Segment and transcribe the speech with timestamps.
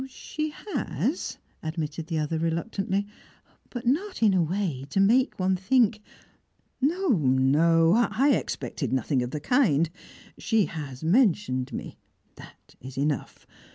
[0.07, 3.05] "She has," admitted the other reluctantly,
[3.69, 6.01] "but not in a way to make one think"
[6.97, 7.93] "No, no!
[7.95, 9.91] I expected nothing of the kind.
[10.39, 11.99] She has mentioned me;
[12.37, 13.45] that is enough.